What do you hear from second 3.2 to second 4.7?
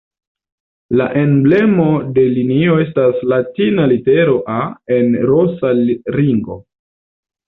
latina litero "A"